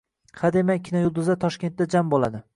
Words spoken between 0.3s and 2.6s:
Hademay kinoyulduzlar Toshkentda jam bo‘ladi